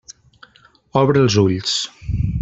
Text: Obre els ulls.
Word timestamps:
Obre 1.01 1.21
els 1.25 1.37
ulls. 1.43 1.77